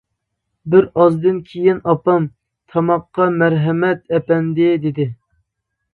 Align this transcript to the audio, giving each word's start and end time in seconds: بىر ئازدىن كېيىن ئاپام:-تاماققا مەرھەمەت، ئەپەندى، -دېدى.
بىر 0.75 0.87
ئازدىن 1.03 1.35
كېيىن 1.51 1.83
ئاپام:-تاماققا 1.91 3.29
مەرھەمەت، 3.43 4.03
ئەپەندى، 4.17 4.71
-دېدى. 4.79 5.11